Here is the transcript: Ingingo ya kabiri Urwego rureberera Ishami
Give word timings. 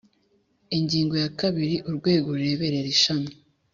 Ingingo 0.77 1.15
ya 1.23 1.29
kabiri 1.39 1.75
Urwego 1.89 2.27
rureberera 2.37 2.87
Ishami 2.95 3.31